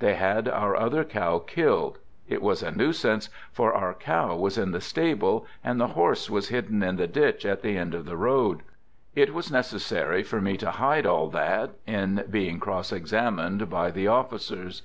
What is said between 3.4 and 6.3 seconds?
for our cow was in the stable, and the horse